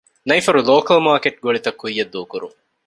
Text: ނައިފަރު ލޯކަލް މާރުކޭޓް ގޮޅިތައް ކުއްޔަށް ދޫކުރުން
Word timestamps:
ނައިފަރު 0.27 0.59
ލޯކަލް 0.69 1.03
މާރުކޭޓް 1.05 1.37
ގޮޅިތައް 1.43 1.79
ކުއްޔަށް 1.81 2.11
ދޫކުރުން 2.13 2.55